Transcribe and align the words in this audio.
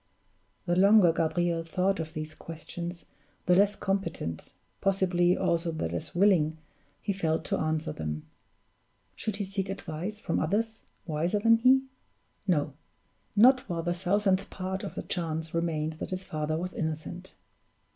The 0.65 0.75
longer 0.75 1.13
Gabriel 1.13 1.61
thought 1.63 1.99
of 1.99 2.13
these 2.15 2.33
questions, 2.33 3.05
the 3.45 3.53
less 3.55 3.75
competent 3.75 4.53
possibly 4.81 5.37
also 5.37 5.71
the 5.71 5.89
less 5.89 6.15
willing 6.15 6.57
he 6.99 7.13
felt 7.13 7.45
to 7.45 7.57
answer 7.59 7.93
them. 7.93 8.25
Should 9.15 9.35
he 9.35 9.45
seek 9.45 9.69
advice 9.69 10.19
from 10.19 10.39
others 10.39 10.81
wiser 11.05 11.37
than 11.37 11.57
he? 11.57 11.83
No; 12.47 12.73
not 13.35 13.69
while 13.69 13.83
the 13.83 13.93
thousandth 13.93 14.49
part 14.49 14.83
of 14.83 14.97
a 14.97 15.03
chance 15.03 15.53
remained 15.53 15.93
that 15.99 16.09
his 16.09 16.23
father 16.23 16.57
was 16.57 16.73
innocent. 16.73 17.35